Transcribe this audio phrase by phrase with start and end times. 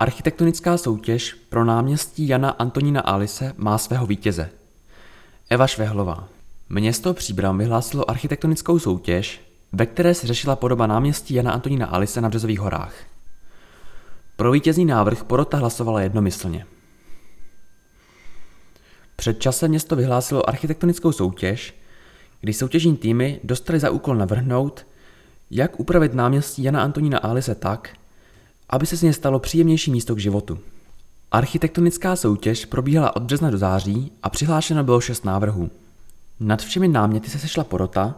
[0.00, 4.50] Architektonická soutěž pro náměstí Jana Antonína Alise má svého vítěze.
[5.50, 6.28] Eva Švehlová.
[6.68, 9.40] Město Příbram vyhlásilo architektonickou soutěž,
[9.72, 12.94] ve které se řešila podoba náměstí Jana Antonína Alise na Březových horách.
[14.36, 16.66] Pro vítězný návrh porota hlasovala jednomyslně.
[19.16, 21.74] Před časem město vyhlásilo architektonickou soutěž,
[22.40, 24.86] kdy soutěžní týmy dostali za úkol navrhnout,
[25.50, 27.90] jak upravit náměstí Jana Antonína Alise tak,
[28.70, 30.58] aby se z něj stalo příjemnější místo k životu.
[31.30, 35.70] Architektonická soutěž probíhala od března do září a přihlášeno bylo šest návrhů.
[36.40, 38.14] Nad všemi náměty se sešla porota,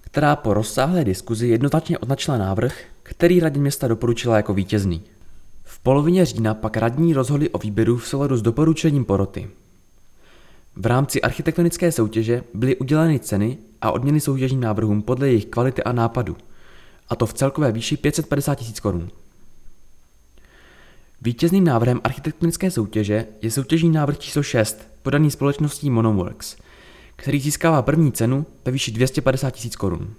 [0.00, 5.02] která po rozsáhlé diskuzi jednoznačně označila návrh, který radní města doporučila jako vítězný.
[5.64, 9.50] V polovině října pak radní rozhodli o výběru v souladu s doporučením poroty.
[10.76, 15.92] V rámci architektonické soutěže byly uděleny ceny a odměny soutěžním návrhům podle jejich kvality a
[15.92, 16.36] nápadu,
[17.08, 19.08] a to v celkové výši 550 000 korun.
[21.24, 26.56] Vítězným návrhem architektonické soutěže je soutěžní návrh číslo 6, podaný společností Monoworks,
[27.16, 30.14] který získává první cenu ve výši 250 000 korun.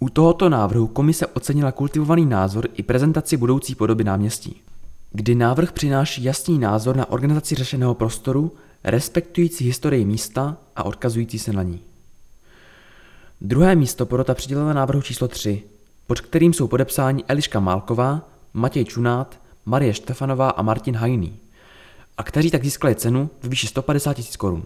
[0.00, 4.60] U tohoto návrhu komise ocenila kultivovaný názor i prezentaci budoucí podoby náměstí,
[5.12, 8.52] kdy návrh přináší jasný názor na organizaci řešeného prostoru,
[8.84, 11.80] respektující historii místa a odkazující se na ní.
[13.40, 15.62] Druhé místo porota přidělila návrhu číslo 3,
[16.06, 21.36] pod kterým jsou podepsáni Eliška Málková, Matěj Čunát, Marie Štefanová a Martin Hajný,
[22.18, 24.64] a kteří tak získali cenu v výši 150 000 korun.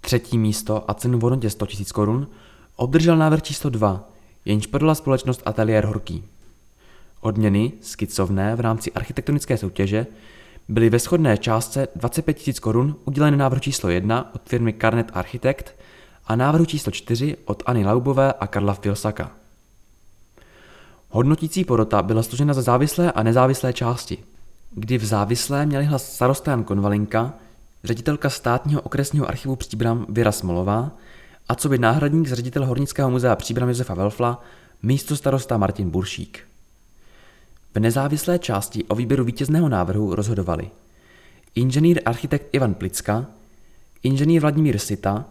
[0.00, 2.28] Třetí místo a cenu v hodnotě 100 000 korun
[2.76, 4.08] obdržel návrh číslo 2,
[4.44, 6.24] jenž podala společnost Ateliér Horký.
[7.20, 10.06] Odměny, skicovné v rámci architektonické soutěže,
[10.68, 15.74] byly ve shodné částce 25 000 korun uděleny návrh číslo 1 od firmy Carnet Architect
[16.26, 19.45] a návrhu číslo 4 odAny Laubové a Karla Filsaka.
[21.16, 24.18] Hodnotící porota byla složena ze závislé a nezávislé části,
[24.70, 27.34] kdy v závislé měli hlas starosta Jan Konvalinka,
[27.84, 30.90] ředitelka státního okresního archivu Příbram Věra Smolová
[31.48, 34.42] a co by náhradník z ředitele Hornického muzea Příbram Josefa Velfla
[34.82, 36.40] místo starosta Martin Buršík.
[37.74, 40.70] V nezávislé části o výběru vítězného návrhu rozhodovali
[41.54, 43.26] inženýr architekt Ivan Plicka,
[44.02, 45.24] inženýr Vladimír Sita,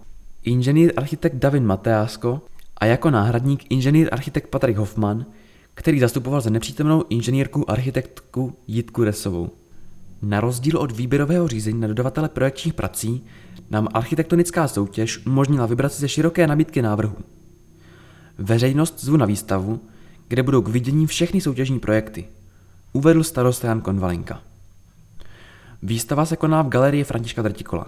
[0.44, 2.42] inženýr architekt David Mateásko
[2.78, 5.26] a jako náhradník inženýr architekt Patrik Hoffman,
[5.76, 9.50] který zastupoval za nepřítomnou inženýrku architektku Jitku Resovou.
[10.22, 13.24] Na rozdíl od výběrového řízení na dodavatele projekčních prací
[13.70, 17.16] nám architektonická soutěž umožnila vybrat si ze široké nabídky návrhů.
[18.38, 19.80] Veřejnost zvu na výstavu,
[20.28, 22.26] kde budou k vidění všechny soutěžní projekty,
[22.94, 24.42] uvedl starosta Jan Konvalinka.
[25.84, 27.88] Výstava se koná v galerii Františka Drtikola.